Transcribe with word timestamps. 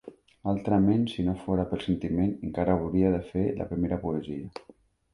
Altrament, 0.53 1.03
si 1.11 1.25
no 1.27 1.35
fora 1.43 1.67
pel 1.75 1.85
sentiment, 1.85 2.33
encara 2.49 2.81
hauria 2.81 3.15
de 3.19 3.23
fer 3.31 3.47
la 3.63 3.71
primera 3.75 4.05
poesia. 4.09 4.71